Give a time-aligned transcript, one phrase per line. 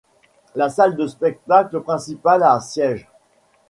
[0.55, 3.07] La salle de spectacle principale a sièges.